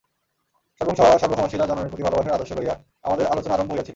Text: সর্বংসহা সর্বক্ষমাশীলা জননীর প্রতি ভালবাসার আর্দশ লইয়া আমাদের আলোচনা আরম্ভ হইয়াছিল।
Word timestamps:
সর্বংসহা 0.81 1.17
সর্বক্ষমাশীলা 1.17 1.65
জননীর 1.67 1.89
প্রতি 1.89 2.03
ভালবাসার 2.03 2.33
আর্দশ 2.33 2.51
লইয়া 2.51 2.75
আমাদের 3.03 3.25
আলোচনা 3.27 3.53
আরম্ভ 3.55 3.71
হইয়াছিল। 3.71 3.89